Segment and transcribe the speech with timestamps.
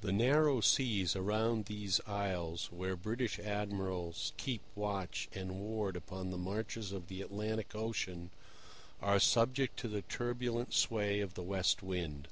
[0.00, 6.36] The narrow seas around these isles, where British admirals keep watch and ward upon the
[6.36, 8.32] marches of the Atlantic Ocean,
[9.00, 12.26] are subject to the turbulent sway of the West Wind.